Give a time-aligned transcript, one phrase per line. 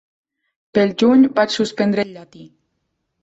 [0.77, 2.47] Pel juny vaig suspendre el llatí.